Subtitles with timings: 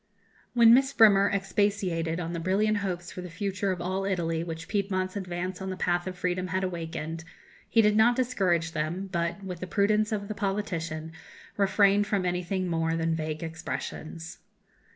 [0.55, 4.67] When Miss Bremer expatiated on the brilliant hopes for the future of all Italy which
[4.67, 7.23] Piedmont's advance on the path of freedom had awakened,
[7.69, 11.11] he did not discourage them, but, with the prudence of the politician,
[11.55, 14.39] refrained from anything more than vague expressions.